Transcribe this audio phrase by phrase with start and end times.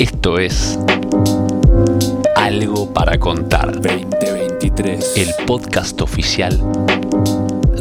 [0.00, 0.78] Esto es
[2.34, 5.18] Algo para Contar 2023.
[5.18, 6.58] el podcast oficial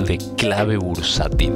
[0.06, 1.54] de Clave Bursátil.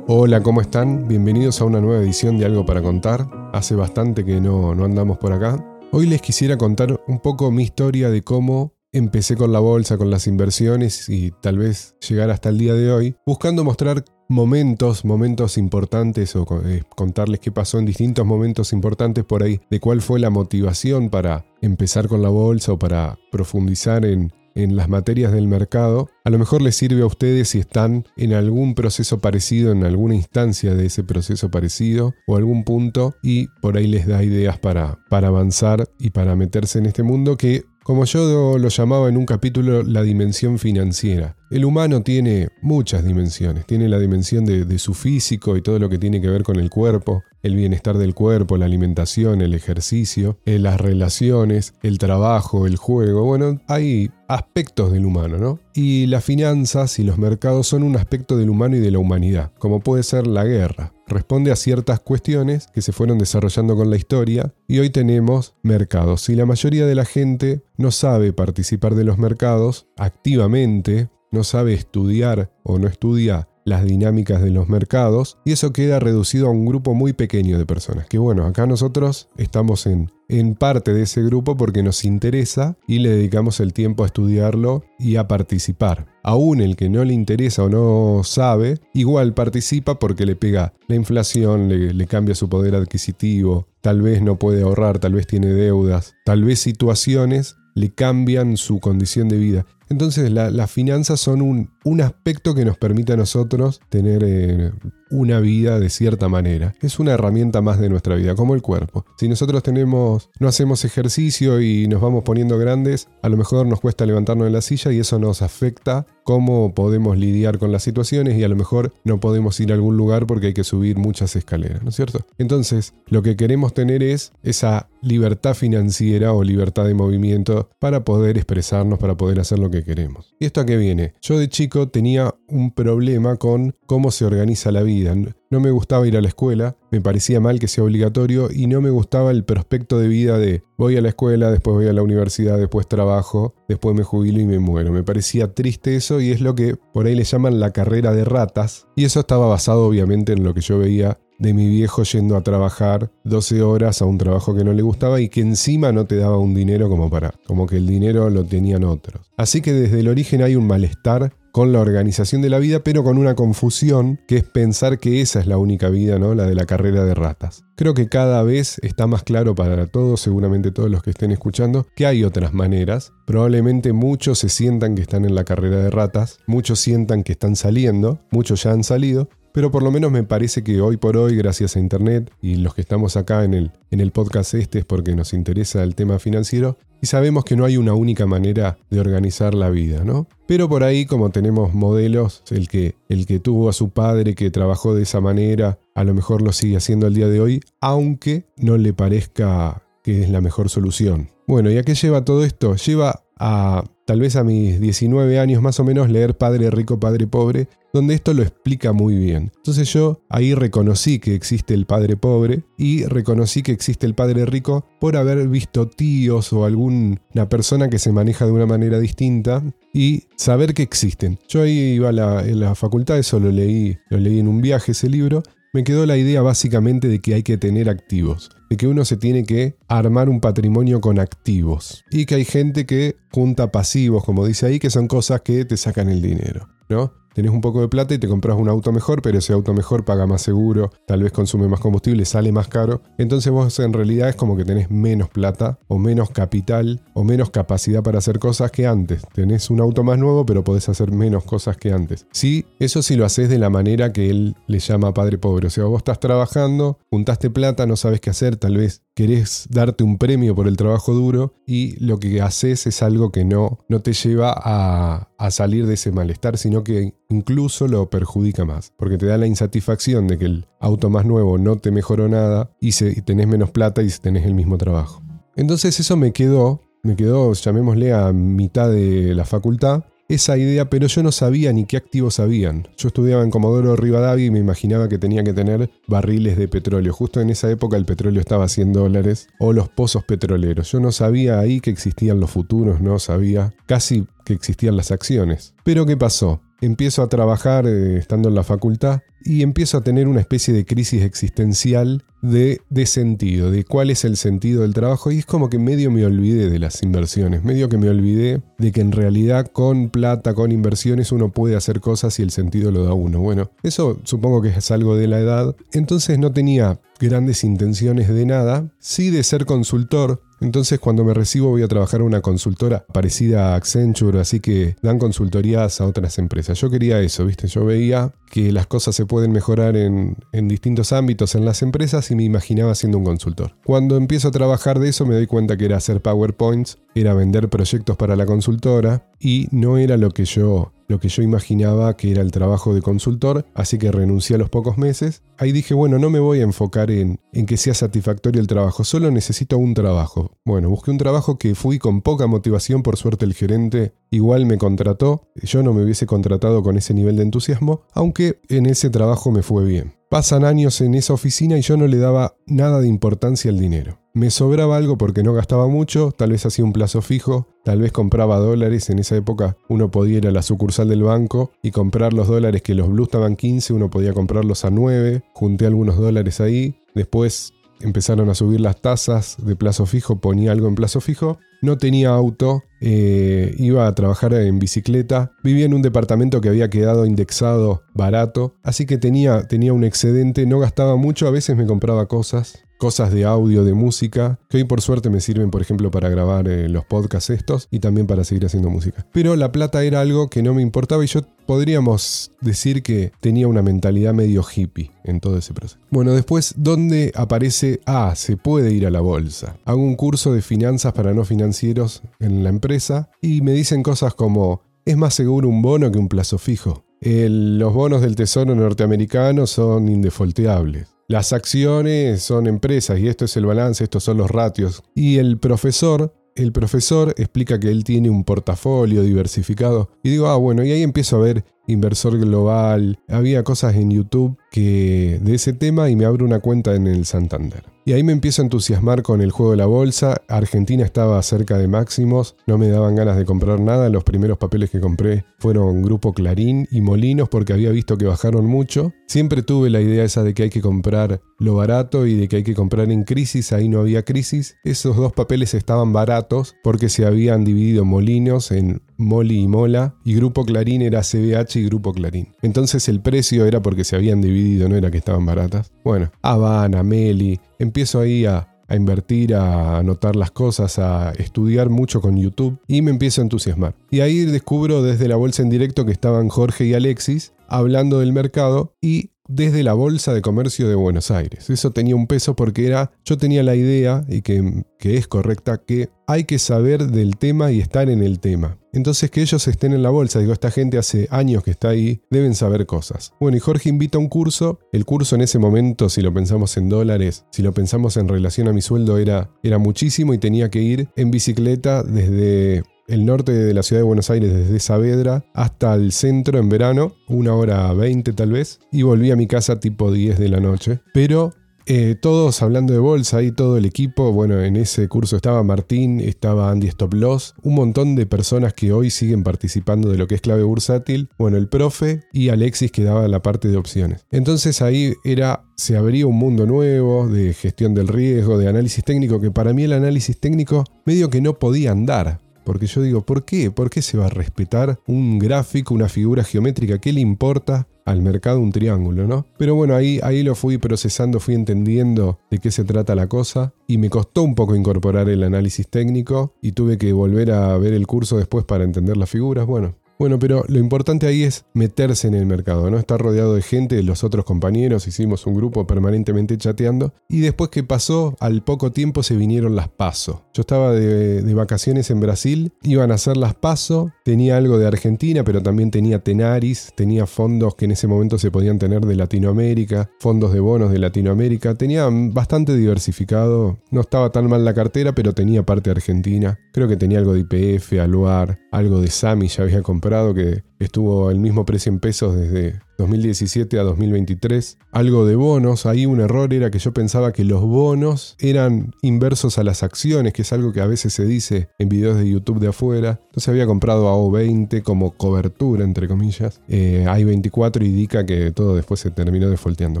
[0.06, 1.08] Hola, ¿cómo están?
[1.08, 3.28] Bienvenidos a una nueva edición de Algo para Contar.
[3.52, 5.66] Hace bastante que no, no andamos por acá.
[5.90, 10.10] Hoy les quisiera contar un poco mi historia de cómo empecé con la bolsa, con
[10.10, 15.58] las inversiones y tal vez llegar hasta el día de hoy, buscando mostrar momentos, momentos
[15.58, 20.20] importantes o eh, contarles qué pasó en distintos momentos importantes por ahí, de cuál fue
[20.20, 25.48] la motivación para empezar con la bolsa o para profundizar en, en las materias del
[25.48, 29.84] mercado, a lo mejor les sirve a ustedes si están en algún proceso parecido, en
[29.84, 34.58] alguna instancia de ese proceso parecido o algún punto y por ahí les da ideas
[34.58, 39.16] para, para avanzar y para meterse en este mundo que como yo lo llamaba en
[39.16, 41.34] un capítulo, la dimensión financiera.
[41.50, 43.66] El humano tiene muchas dimensiones.
[43.66, 46.70] Tiene la dimensión de, su físico y todo lo que tiene que ver con el
[46.70, 52.76] cuerpo, el bienestar del cuerpo, la alimentación, el ejercicio, eh, las relaciones, el trabajo, el
[52.76, 53.24] juego.
[53.24, 55.58] Bueno, hay aspectos del humano, ¿no?
[55.74, 59.52] Y las finanzas y los mercados son un aspecto del humano y de la humanidad,
[59.58, 60.92] como puede ser la guerra.
[61.06, 66.22] Responde a ciertas cuestiones que se fueron desarrollando con la historia y hoy tenemos mercados.
[66.22, 71.74] Si la mayoría de la gente no sabe participar de los mercados activamente, no sabe
[71.74, 76.66] estudiar o no estudia las dinámicas de los mercados y eso queda reducido a un
[76.66, 78.06] grupo muy pequeño de personas.
[78.06, 82.98] Que bueno, acá nosotros estamos en, en parte de ese grupo porque nos interesa y
[83.00, 86.06] le dedicamos el tiempo a estudiarlo y a participar.
[86.22, 90.96] Aún el que no le interesa o no sabe, igual participa porque le pega la
[90.96, 95.48] inflación, le, le cambia su poder adquisitivo, tal vez no puede ahorrar, tal vez tiene
[95.48, 99.66] deudas, tal vez situaciones le cambian su condición de vida.
[99.90, 104.70] Entonces la, las finanzas son un, un, aspecto que nos permite a nosotros tener eh,
[105.10, 106.74] una vida de cierta manera.
[106.80, 109.04] Es una herramienta más de nuestra vida, como el cuerpo.
[109.18, 113.80] Si nosotros tenemos, no hacemos ejercicio y nos vamos poniendo grandes, a lo mejor nos
[113.80, 118.38] cuesta levantarnos de la silla y eso nos afecta cómo podemos lidiar con las situaciones
[118.38, 121.34] y a lo mejor no podemos ir a algún lugar porque hay que subir muchas
[121.34, 122.24] escaleras, ¿no es cierto?
[122.38, 128.36] Entonces, lo que queremos tener es esa libertad financiera o libertad de movimiento para poder
[128.36, 130.34] expresarnos, para poder hacer lo que queremos.
[130.38, 131.14] ¿Y esto a qué viene?
[131.20, 135.14] Yo de chico tenía un problema con cómo se organiza la vida.
[135.50, 138.80] No me gustaba ir a la escuela, me parecía mal que sea obligatorio y no
[138.80, 142.02] me gustaba el prospecto de vida de voy a la escuela, después voy a la
[142.02, 144.92] universidad, después trabajo, después me jubilo y me muero.
[144.92, 148.24] Me parecía triste eso y es lo que por ahí le llaman la carrera de
[148.24, 148.86] ratas.
[148.96, 152.42] Y eso estaba basado obviamente en lo que yo veía de mi viejo yendo a
[152.42, 156.16] trabajar 12 horas a un trabajo que no le gustaba y que encima no te
[156.16, 159.26] daba un dinero como para, como que el dinero lo tenían otros.
[159.36, 163.02] Así que desde el origen hay un malestar con la organización de la vida, pero
[163.02, 166.34] con una confusión que es pensar que esa es la única vida, ¿no?
[166.34, 167.64] La de la carrera de ratas.
[167.76, 171.86] Creo que cada vez está más claro para todos, seguramente todos los que estén escuchando,
[171.96, 173.12] que hay otras maneras.
[173.26, 177.56] Probablemente muchos se sientan que están en la carrera de ratas, muchos sientan que están
[177.56, 181.36] saliendo, muchos ya han salido, pero por lo menos me parece que hoy por hoy,
[181.36, 184.84] gracias a Internet y los que estamos acá en el, en el podcast este es
[184.84, 189.00] porque nos interesa el tema financiero y sabemos que no hay una única manera de
[189.00, 190.28] organizar la vida, ¿no?
[190.46, 194.50] Pero por ahí como tenemos modelos, el que, el que tuvo a su padre que
[194.50, 198.46] trabajó de esa manera, a lo mejor lo sigue haciendo al día de hoy, aunque
[198.56, 201.30] no le parezca que es la mejor solución.
[201.46, 202.76] Bueno, ¿y a qué lleva todo esto?
[202.76, 207.28] Lleva a tal vez a mis 19 años más o menos leer Padre Rico, Padre
[207.28, 209.52] Pobre, donde esto lo explica muy bien.
[209.54, 214.46] Entonces yo ahí reconocí que existe el Padre Pobre y reconocí que existe el Padre
[214.46, 219.62] Rico por haber visto tíos o alguna persona que se maneja de una manera distinta
[219.94, 221.38] y saber que existen.
[221.48, 224.60] Yo ahí iba a la, en la facultad, eso lo leí, lo leí en un
[224.60, 228.76] viaje ese libro, me quedó la idea básicamente de que hay que tener activos, de
[228.76, 233.16] que uno se tiene que armar un patrimonio con activos y que hay gente que
[233.30, 237.12] junta pasivos, como dice ahí, que son cosas que te sacan el dinero, ¿no?
[237.40, 240.04] Tenés un poco de plata y te compras un auto mejor, pero ese auto mejor
[240.04, 243.00] paga más seguro, tal vez consume más combustible, sale más caro.
[243.16, 247.48] Entonces vos en realidad es como que tenés menos plata o menos capital o menos
[247.48, 249.22] capacidad para hacer cosas que antes.
[249.32, 252.26] Tenés un auto más nuevo, pero podés hacer menos cosas que antes.
[252.30, 255.68] Sí, eso sí lo haces de la manera que él le llama padre pobre.
[255.68, 260.04] O sea, vos estás trabajando, juntaste plata, no sabes qué hacer, tal vez querés darte
[260.04, 264.00] un premio por el trabajo duro y lo que haces es algo que no, no
[264.00, 269.18] te lleva a, a salir de ese malestar, sino que incluso lo perjudica más, porque
[269.18, 272.92] te da la insatisfacción de que el auto más nuevo no te mejoró nada y,
[272.92, 275.22] se, y tenés menos plata y tenés el mismo trabajo.
[275.56, 280.04] Entonces eso me quedó, me quedó, llamémosle a mitad de la facultad,
[280.34, 282.86] esa idea, pero yo no sabía ni qué activos habían.
[282.96, 287.12] Yo estudiaba en Comodoro Rivadavia y me imaginaba que tenía que tener barriles de petróleo.
[287.12, 290.92] Justo en esa época el petróleo estaba a 100 dólares o los pozos petroleros.
[290.92, 295.74] Yo no sabía ahí que existían los futuros, no sabía casi que existían las acciones.
[295.84, 296.60] Pero ¿qué pasó?
[296.80, 300.84] empiezo a trabajar eh, estando en la facultad y empiezo a tener una especie de
[300.84, 305.68] crisis existencial de, de, sentido, de cuál es el sentido del trabajo y es como
[305.70, 309.66] que medio me olvidé de las inversiones, medio que me olvidé de que en realidad
[309.66, 313.40] con plata, con inversiones uno puede hacer cosas y el sentido lo da uno.
[313.40, 318.46] Bueno, eso supongo que es algo de la edad, entonces no tenía grandes intenciones de
[318.46, 323.04] nada, sí de ser consultor, entonces cuando me recibo voy a trabajar en una consultora
[323.12, 326.78] parecida a Accenture, así que dan consultorías a otras empresas.
[326.78, 327.66] Yo quería eso, ¿viste?
[327.66, 332.30] Yo veía que las cosas se pueden mejorar en, en distintos ámbitos en las empresas
[332.30, 333.72] y me imaginaba siendo un consultor.
[333.84, 337.68] Cuando empiezo a trabajar de eso me doy cuenta que era hacer PowerPoints, era vender
[337.68, 342.30] proyectos para la consultora y no era lo que yo lo que yo imaginaba que
[342.30, 345.42] era el trabajo de consultor, así que renuncié a los pocos meses.
[345.58, 349.02] Ahí dije, bueno, no me voy a enfocar en, en que sea satisfactorio el trabajo,
[349.02, 350.52] solo necesito un trabajo.
[350.64, 354.78] Bueno, busqué un trabajo que fui con poca motivación, por suerte el gerente igual me
[354.78, 359.50] contrató, yo no me hubiese contratado con ese nivel de entusiasmo, aunque en ese trabajo
[359.50, 360.19] me fue bien.
[360.30, 364.20] Pasan años en esa oficina y yo no le daba nada de importancia al dinero.
[364.32, 368.12] Me sobraba algo porque no gastaba mucho, tal vez hacía un plazo fijo, tal vez
[368.12, 372.32] compraba dólares, en esa época uno podía ir a la sucursal del banco y comprar
[372.32, 376.60] los dólares que los blues estaban 15, uno podía comprarlos a 9, junté algunos dólares
[376.60, 381.58] ahí, después empezaron a subir las tasas de plazo fijo, ponía algo en plazo fijo,
[381.82, 386.90] no tenía auto, eh, iba a trabajar en bicicleta, vivía en un departamento que había
[386.90, 391.86] quedado indexado barato, así que tenía, tenía un excedente, no gastaba mucho, a veces me
[391.86, 396.10] compraba cosas, cosas de audio, de música, que hoy por suerte me sirven, por ejemplo,
[396.10, 399.26] para grabar eh, los podcasts estos y también para seguir haciendo música.
[399.32, 403.66] Pero la plata era algo que no me importaba y yo podríamos decir que tenía
[403.68, 405.98] una mentalidad medio hippie en todo ese proceso.
[406.10, 408.00] Bueno, después, ¿dónde aparece?
[408.04, 409.76] Ah, se puede ir a la bolsa.
[409.86, 414.34] Hago un curso de finanzas para no financieros en la empresa y me dicen cosas
[414.34, 417.02] como, es más seguro un bono que un plazo fijo.
[417.22, 421.08] los bonos del Tesoro norteamericano son indefolteables.
[421.30, 425.04] Las acciones son empresas y esto es el balance, estos son los ratios.
[425.14, 430.10] Y el profesor, el profesor explica que él tiene un portafolio diversificado.
[430.24, 433.20] Y digo, ah, bueno, y ahí empiezo a ver inversor global.
[433.28, 437.26] Había cosas en YouTube que de ese tema y me abro una cuenta en el
[437.26, 437.84] Santander.
[438.04, 440.40] Y ahí me empiezo a entusiasmar con el juego de la bolsa.
[440.48, 444.08] Argentina estaba cerca de máximos, no me daban ganas de comprar nada.
[444.08, 448.66] Los primeros papeles que compré fueron Grupo Clarín y Molinos porque había visto que bajaron
[448.66, 449.12] mucho.
[449.26, 452.56] Siempre tuve la idea esa de que hay que comprar lo barato y de que
[452.56, 453.72] hay que comprar en crisis.
[453.72, 454.76] Ahí no había crisis.
[454.82, 460.34] Esos dos papeles estaban baratos porque se habían dividido Molinos en Moli y Mola y
[460.34, 462.48] Grupo Clarín era CBH y Grupo Clarín.
[462.62, 465.92] Entonces el precio era porque se habían dividido, no era que estaban baratas.
[466.04, 472.20] Bueno, Habana, Meli, empiezo ahí a, a invertir, a anotar las cosas, a estudiar mucho
[472.20, 473.94] con YouTube y me empiezo a entusiasmar.
[474.10, 478.32] Y ahí descubro desde la bolsa en directo que estaban Jorge y Alexis hablando del
[478.32, 481.68] mercado y desde la Bolsa de Comercio de Buenos Aires.
[481.70, 485.82] Eso tenía un peso porque era, yo tenía la idea, y que, que, es correcta,
[485.84, 488.78] que hay que saber del tema y estar en el tema.
[488.92, 492.22] Entonces que ellos estén en la bolsa, digo, esta gente hace años que está ahí,
[492.30, 493.32] deben saber cosas.
[493.40, 496.76] Bueno, y Jorge invita a un curso, el curso en ese momento, si lo pensamos
[496.76, 500.70] en dólares, si lo pensamos en relación a mi sueldo, era, era muchísimo y tenía
[500.70, 505.44] que ir en bicicleta desde el norte de la ciudad de Buenos Aires desde Saavedra
[505.52, 509.80] hasta el centro en verano, una hora veinte tal vez, y volví a mi casa
[509.80, 511.00] tipo 10 de la noche.
[511.12, 511.52] Pero
[511.86, 516.20] eh, todos hablando de bolsa y todo el equipo, bueno, en ese curso estaba Martín,
[516.20, 520.36] estaba Andy Stop Loss, un montón de personas que hoy siguen participando de lo que
[520.36, 524.24] es clave bursátil, bueno, el profe y Alexis que daba la parte de opciones.
[524.30, 529.40] Entonces ahí era, se abría un mundo nuevo de gestión del riesgo, de análisis técnico,
[529.40, 532.38] que para mí el análisis técnico medio que no podía andar.
[532.64, 533.70] Porque yo digo, ¿por qué?
[533.70, 536.98] ¿Por qué se va a respetar un gráfico, una figura geométrica?
[536.98, 539.46] ¿Qué le importa al mercado un triángulo, no?
[539.56, 543.72] Pero bueno, ahí, ahí lo fui procesando, fui entendiendo de qué se trata la cosa
[543.86, 547.92] y me costó un poco incorporar el análisis técnico y tuve que volver a ver
[547.92, 549.66] el curso después para entender las figuras.
[549.66, 552.98] Bueno, bueno, pero lo importante ahí es meterse en el mercado, ¿no?
[552.98, 557.14] Estar rodeado de gente, los otros compañeros, hicimos un grupo permanentemente chateando.
[557.26, 560.42] Y después que pasó, al poco tiempo se vinieron las PASO.
[560.52, 565.42] Yo estaba de, vacaciones en Brasil, iban a hacer las PASO, tenía algo de Argentina,
[565.42, 570.10] pero también tenía Tenaris, tenía fondos que en ese momento se podían tener de Latinoamérica,
[570.18, 575.32] fondos de bonos de Latinoamérica, tenía bastante diversificado, no estaba tan mal la cartera, pero
[575.32, 576.58] tenía parte argentina.
[576.74, 581.30] Creo que tenía algo de IPF, Aluar, algo de Sami, ya había comprado que estuvo
[581.30, 584.78] el mismo precio en pesos desde 2017 a 2023.
[584.90, 589.58] Algo de bonos, ahí un error era que yo pensaba que los bonos eran inversos
[589.58, 592.58] a las acciones, que es algo que a veces se dice en videos de YouTube
[592.58, 593.20] de afuera.
[593.26, 596.60] Entonces había comprado a O20 como cobertura, entre comillas.
[596.66, 600.00] Eh, hay 24 indica que todo después se terminó defolteando.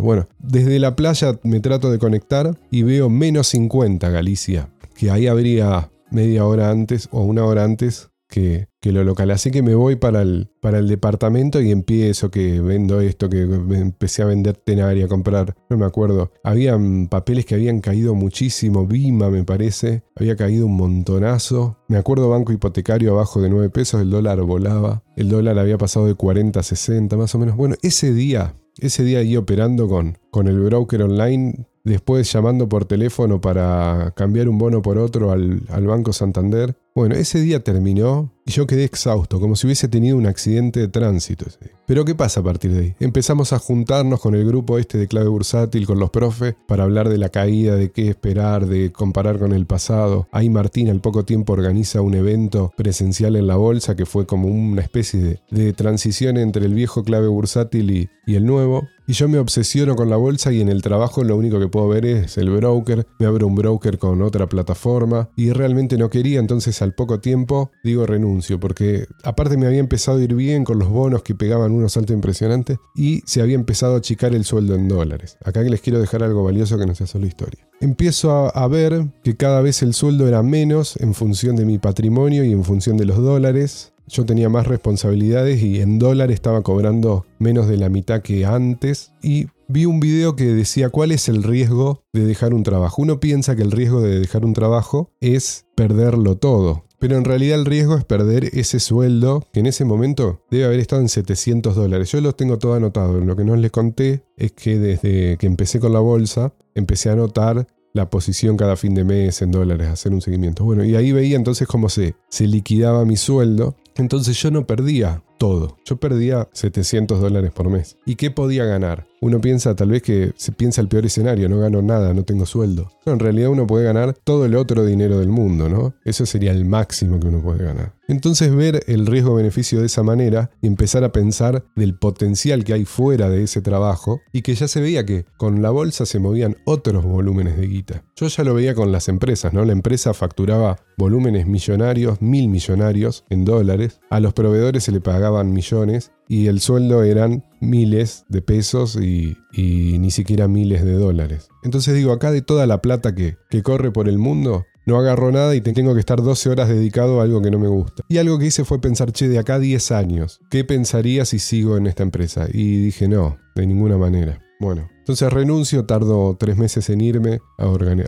[0.00, 5.28] Bueno, desde la playa me trato de conectar y veo menos 50 Galicia, que ahí
[5.28, 9.30] habría media hora antes o una hora antes que, lo local.
[9.30, 13.42] Así que me voy para el, para el departamento y empiezo que vendo esto, que
[13.42, 16.32] empecé a vender tenaria, a comprar, no me acuerdo.
[16.42, 21.76] Habían papeles que habían caído muchísimo, Bima me parece, había caído un montonazo.
[21.88, 26.06] Me acuerdo banco hipotecario abajo de 9 pesos, el dólar volaba, el dólar había pasado
[26.06, 27.56] de 40 a 60 más o menos.
[27.56, 32.84] Bueno, ese día, ese día ahí operando con, con el broker online, después llamando por
[32.84, 38.32] teléfono para cambiar un bono por otro al, al Banco Santander, bueno, ese día terminó
[38.44, 41.46] y yo quedé exhausto, como si hubiese tenido un accidente de tránsito.
[41.86, 42.94] Pero ¿qué pasa a partir de ahí?
[43.00, 47.08] Empezamos a juntarnos con el grupo este de clave bursátil, con los profes, para hablar
[47.08, 50.28] de la caída, de qué esperar, de comparar con el pasado.
[50.32, 54.48] Ahí Martín al poco tiempo organiza un evento presencial en la bolsa que fue como
[54.48, 58.88] una especie de, transición entre el viejo clave bursátil y, y el nuevo.
[59.06, 61.88] Y yo me obsesiono con la bolsa y en el trabajo lo único que puedo
[61.88, 63.06] ver es el broker.
[63.18, 67.70] Me abro un broker con otra plataforma y realmente no quería, entonces al poco tiempo
[67.82, 71.72] digo renuncio, porque aparte me había empezado a ir bien con los bonos que pegaban
[71.72, 75.36] unos saltos impresionantes y se había empezado a achicar el sueldo en dólares.
[75.44, 77.66] Acá les quiero dejar algo valioso que no sea solo historia.
[77.80, 82.44] Empiezo a, ver que cada vez el sueldo era menos en función de mi patrimonio
[82.44, 87.26] y en función de los dólares yo tenía más responsabilidades y en dólar estaba cobrando
[87.38, 89.12] menos de la mitad que antes.
[89.22, 93.02] Y vi un video que decía cuál es el riesgo de dejar un trabajo.
[93.02, 96.84] Uno piensa que el riesgo de dejar un trabajo es perderlo todo.
[96.98, 100.80] Pero en realidad el riesgo es perder ese sueldo que en ese momento debe haber
[100.80, 102.12] estado en 700 dólares.
[102.12, 103.18] Yo lo tengo todo anotado.
[103.20, 107.12] Lo que no les conté es que desde que empecé con la bolsa, empecé a
[107.12, 110.64] anotar la posición cada fin de mes en dólares, hacer un seguimiento.
[110.64, 115.22] Bueno, y ahí veía entonces cómo se, se liquidaba mi sueldo entonces yo no perdía
[115.40, 115.78] todo.
[115.86, 117.96] Yo perdía 700 dólares por mes.
[118.04, 119.06] ¿Y qué podía ganar?
[119.22, 122.44] Uno piensa tal vez que se piensa el peor escenario, no gano nada, no tengo
[122.44, 122.90] sueldo.
[123.06, 125.94] En realidad uno puede ganar todo el otro dinero del mundo, ¿no?
[126.04, 127.94] Eso sería el máximo que uno puede ganar.
[128.08, 132.84] Entonces ver el riesgo-beneficio de esa manera y empezar a pensar del potencial que hay
[132.84, 136.56] fuera de ese trabajo y que ya se veía que con la bolsa se movían
[136.64, 138.02] otros volúmenes de guita.
[138.16, 139.64] Yo ya lo veía con las empresas, ¿no?
[139.64, 145.00] La empresa facturaba volúmenes millonarios, mil millonarios en dólares, a los proveedores se le
[145.44, 151.48] millones y el sueldo eran miles de pesos y, ni siquiera miles de dólares.
[151.62, 155.30] Entonces digo, acá de toda la plata que, que corre por el mundo, no agarro
[155.32, 158.02] nada y tengo que estar 12 horas dedicado a algo que no me gusta.
[158.08, 161.76] Y algo que hice fue pensar, che, de acá 10 años, ¿qué pensaría si sigo
[161.76, 162.46] en esta empresa?
[162.52, 164.40] Y dije, no, de ninguna manera.
[164.60, 167.40] Bueno, entonces renuncio, tardo tres meses en irme,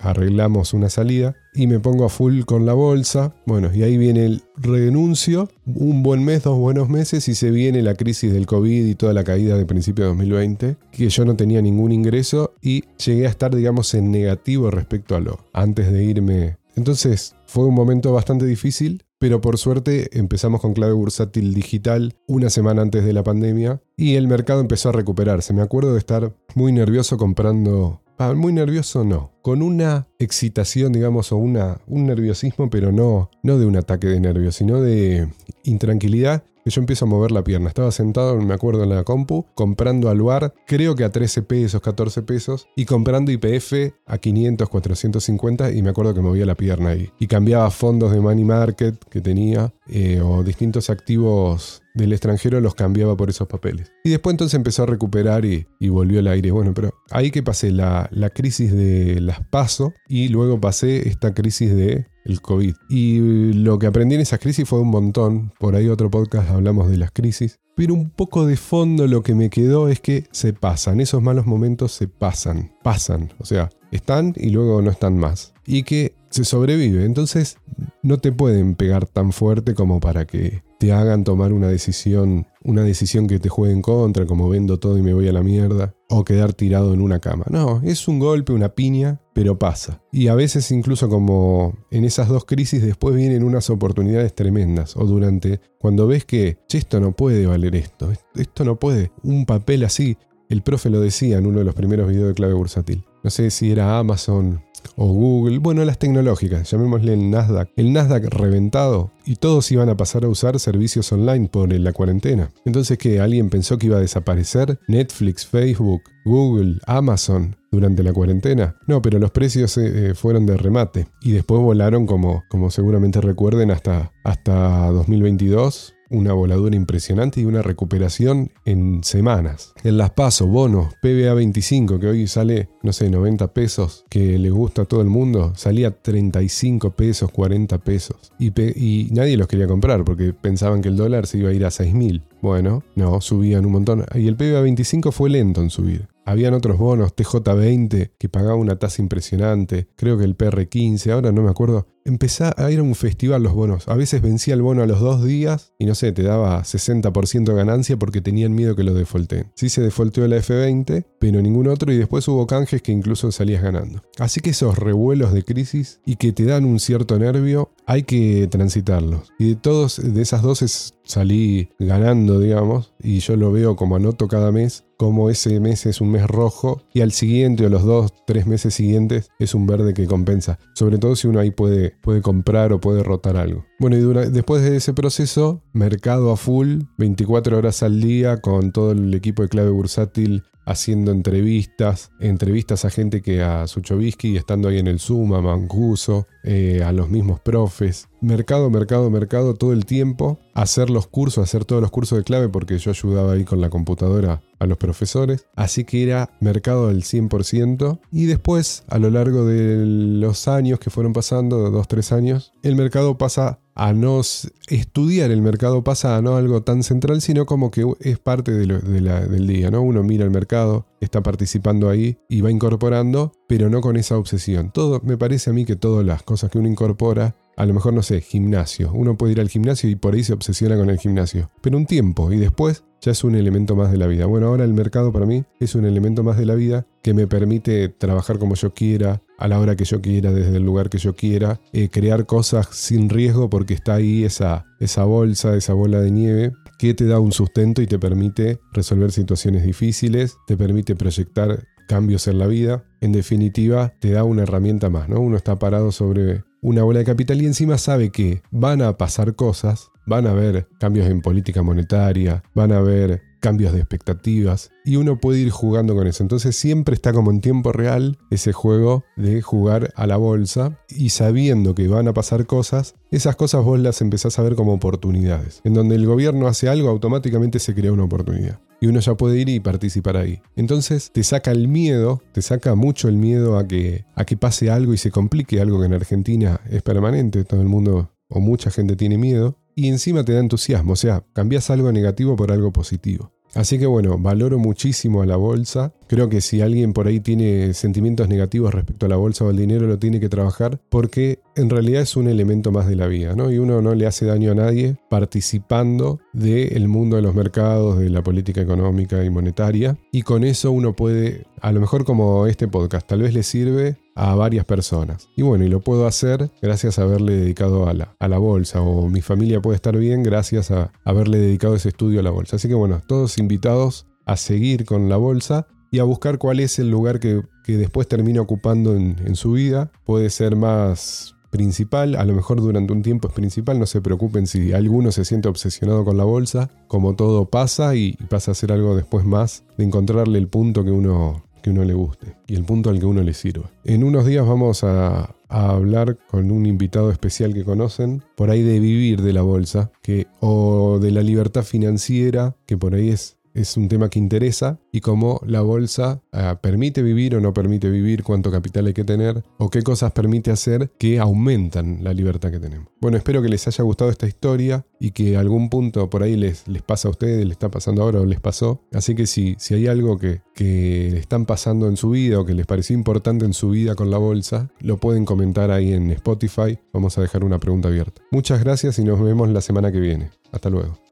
[0.02, 3.34] arreglamos una salida y me pongo a full con la bolsa.
[3.44, 7.82] Bueno, y ahí viene el renuncio, un buen mes, dos buenos meses y se viene
[7.82, 11.34] la crisis del COVID y toda la caída de principio de 2020, que yo no
[11.34, 16.04] tenía ningún ingreso y llegué a estar, digamos, en negativo respecto a lo antes de
[16.04, 16.56] irme.
[16.76, 22.50] Entonces fue un momento bastante difícil, pero por suerte empezamos con clave bursátil digital una
[22.50, 25.54] semana antes de la pandemia y el mercado empezó a recuperarse.
[25.54, 28.02] Me acuerdo de estar muy nervioso comprando...
[28.18, 31.52] Ah, muy nervioso no, con una excitación, digamos, o un
[31.88, 35.28] nerviosismo, pero no, no de un ataque de nervios, sino de
[35.64, 37.68] intranquilidad que yo empiezo a mover la pierna.
[37.68, 42.22] Estaba sentado, me acuerdo, en la compu, comprando Aluar, creo que a 13 pesos, 14
[42.22, 47.10] pesos, y comprando IPF a 500, 450, y me acuerdo que movía la pierna ahí.
[47.18, 52.74] Y cambiaba fondos de money market que tenía, eh, o distintos activos del extranjero, los
[52.74, 53.92] cambiaba por esos papeles.
[54.04, 56.50] Y después entonces empezó a recuperar y, volvió el aire.
[56.50, 61.34] Bueno, pero ahí que pasé la, la crisis de las PASO y luego pasé esta
[61.34, 62.74] crisis de el COVID.
[62.88, 65.52] Y lo que aprendí en esa crisis fue un montón.
[65.58, 67.58] Por ahí otro podcast hablamos de las crisis.
[67.74, 71.00] Pero un poco de fondo lo que me quedó es que se pasan.
[71.00, 72.72] Esos malos momentos se pasan.
[72.82, 73.32] Pasan.
[73.38, 75.54] O sea, están y luego no están más.
[75.66, 77.04] Y que se sobrevive.
[77.04, 77.56] Entonces
[78.02, 82.82] no te pueden pegar tan fuerte como para que te hagan tomar una decisión, una
[82.82, 85.94] decisión que te juegue en contra, como vendo todo y me voy a la mierda,
[86.08, 87.44] o quedar tirado en una cama.
[87.48, 90.02] No, es un golpe, una piña, pero pasa.
[90.10, 95.04] Y a veces incluso como en esas dos crisis después vienen unas oportunidades tremendas, o
[95.04, 100.16] durante, cuando ves que, esto no puede valer esto, esto no puede, un papel así,
[100.48, 103.04] el profe lo decía en uno de los primeros videos de clave bursátil.
[103.22, 104.62] No sé si era Amazon
[104.96, 107.70] o Google, bueno, las tecnológicas, llamémosle el Nasdaq.
[107.76, 112.50] El Nasdaq reventado y todos iban a pasar a usar servicios online por la cuarentena.
[112.64, 113.20] Entonces, ¿qué?
[113.20, 118.76] ¿Alguien pensó que iba a desaparecer Netflix, Facebook, Google, Amazon durante la cuarentena?
[118.86, 123.20] No, pero los precios eh, eh, fueron de remate y después volaron como, como seguramente
[123.20, 129.74] recuerden hasta, hasta 2022 una voladura impresionante y una recuperación en semanas.
[129.82, 134.50] En las paso, bonos, PBA 25, que hoy sale, no sé, 90 pesos, que le
[134.50, 138.32] gusta a todo el mundo, salía 35 pesos, 40 pesos.
[138.38, 141.64] Y, y nadie los quería comprar porque pensaban que el dólar se iba a ir
[141.64, 142.22] a 6.000.
[142.40, 144.04] Bueno, no, subían un montón.
[144.14, 146.08] Y el PBA 25 fue lento en subir.
[146.24, 151.42] Habían otros bonos, TJ20, que pagaba una tasa impresionante, creo que el PR15, ahora no
[151.42, 151.86] me acuerdo.
[152.04, 153.88] Empezá a ir a un festival los bonos.
[153.88, 157.44] A veces vencía el bono a los dos días y no sé, te daba 60%
[157.44, 159.52] de ganancia porque tenían miedo que lo defolteen.
[159.54, 163.62] Sí se defolteó la F20, pero ningún otro y después hubo canjes que incluso salías
[163.62, 164.02] ganando.
[164.18, 168.48] Así que esos revuelos de crisis y que te dan un cierto nervio, hay que
[168.50, 169.32] transitarlos.
[169.38, 174.28] Y de todos, de esas dos salí ganando, digamos, y yo lo veo como anoto
[174.28, 178.12] cada mes como ese mes es un mes rojo y al siguiente o los dos,
[178.24, 180.60] tres meses siguientes es un verde que compensa.
[180.76, 183.66] Sobre todo si uno ahí puede, puede comprar o puede rotar algo.
[183.80, 188.92] Bueno, y después de ese proceso, mercado a full, 24 horas al día con todo
[188.92, 194.78] el equipo de clave bursátil haciendo entrevistas, entrevistas a gente que a Suchovsky, estando ahí
[194.78, 198.08] en el Zoom, a Mancuso, eh, a los mismos profes.
[198.20, 200.38] Mercado, mercado, mercado todo el tiempo.
[200.54, 203.70] Hacer los cursos, hacer todos los cursos de clave porque yo ayudaba ahí con la
[203.70, 205.46] computadora a los profesores.
[205.56, 208.00] Así que era mercado del 100%.
[208.12, 212.76] Y después, a lo largo de los años que fueron pasando, dos, tres años, el
[212.76, 214.20] mercado pasa a no
[214.68, 219.46] estudiar el mercado pasa a no algo tan central, sino como que es parte del
[219.46, 219.82] día, ¿no?
[219.82, 224.70] Uno mira el mercado, está participando ahí y va incorporando, pero no con esa obsesión.
[224.72, 227.94] Todo, me parece a mí que todas las cosas que uno incorpora, a lo mejor
[227.94, 228.90] no sé, gimnasio.
[228.92, 231.50] Uno puede ir al gimnasio y por ahí se obsesiona con el gimnasio.
[231.60, 234.26] Pero un tiempo y después ya es un elemento más de la vida.
[234.26, 237.26] Bueno, ahora el mercado para mí es un elemento más de la vida que me
[237.26, 240.98] permite trabajar como yo quiera, a la hora que yo quiera, desde el lugar que
[240.98, 246.00] yo quiera, eh, crear cosas sin riesgo porque está ahí esa, esa bolsa, esa bola
[246.00, 250.94] de nieve que te da un sustento y te permite resolver situaciones difíciles, te permite
[250.94, 252.84] proyectar cambios en la vida.
[253.00, 255.20] En definitiva, te da una herramienta más, ¿no?
[255.20, 259.34] Uno está parado sobre una bola de capital y encima sabe que van a pasar
[259.34, 264.96] cosas, van a haber cambios en política monetaria, van a haber cambios de expectativas y
[264.96, 266.22] uno puede ir jugando con eso.
[266.22, 271.10] Entonces siempre está como en tiempo real ese juego de jugar a la bolsa y
[271.10, 275.60] sabiendo que van a pasar cosas, esas cosas vos las empezás a ver como oportunidades.
[275.64, 278.60] En donde el gobierno hace algo, automáticamente se crea una oportunidad.
[278.80, 280.40] Y uno ya puede ir y participar ahí.
[280.56, 284.70] Entonces te saca el miedo, te saca mucho el miedo a que, a que pase
[284.70, 288.70] algo y se complique, algo que en Argentina es permanente, todo el mundo o mucha
[288.70, 292.72] gente tiene miedo y encima te da entusiasmo, o sea, cambias algo negativo por algo
[292.72, 293.31] positivo.
[293.54, 295.92] Así que bueno, valoro muchísimo a la bolsa.
[296.12, 299.56] Creo que si alguien por ahí tiene sentimientos negativos respecto a la bolsa o al
[299.56, 303.34] dinero, lo tiene que trabajar porque en realidad es un elemento más de la vida,
[303.34, 303.50] ¿no?
[303.50, 308.10] Y uno no le hace daño a nadie participando del mundo de los mercados, de
[308.10, 309.96] la política económica y monetaria.
[310.12, 313.96] Y con eso uno puede, a lo mejor como este podcast, tal vez le sirve
[314.14, 315.30] a varias personas.
[315.34, 318.82] Y bueno, y lo puedo hacer gracias a haberle dedicado a la, a la bolsa,
[318.82, 322.56] o mi familia puede estar bien gracias a haberle dedicado ese estudio a la bolsa.
[322.56, 326.80] Así que bueno, todos invitados a seguir con la bolsa y a buscar cuál es
[326.80, 329.92] el lugar que, después termina ocupando en, en su vida.
[330.04, 334.46] Puede ser más principal, a lo mejor durante un tiempo es principal, no se preocupen
[334.46, 338.72] si alguno se siente obsesionado con la bolsa, como todo pasa y pasa a ser
[338.72, 342.64] algo después más de encontrarle el punto que uno que uno le guste y el
[342.64, 343.70] punto al que uno le sirva.
[343.84, 348.80] En unos días vamos a, hablar con un invitado especial que conocen, por ahí de
[348.80, 353.76] vivir de la bolsa, que, o de la libertad financiera, que por ahí es es
[353.76, 358.22] un tema que interesa y cómo la bolsa ah, permite vivir o no permite vivir,
[358.22, 362.60] cuánto capital hay que tener o qué cosas permite hacer que aumentan la libertad que
[362.60, 362.88] tenemos.
[363.00, 366.66] Bueno, espero que les haya gustado esta historia y que algún punto por ahí les,
[366.68, 368.82] les pasa a ustedes, les está pasando ahora o les pasó.
[368.92, 372.54] Así que si, si hay algo que, que están pasando en su vida o que
[372.54, 376.78] les pareció importante en su vida con la bolsa, lo pueden comentar ahí en Spotify.
[376.92, 378.22] Vamos a dejar una pregunta abierta.
[378.30, 380.30] Muchas gracias y nos vemos la semana que viene.
[380.52, 381.11] Hasta luego.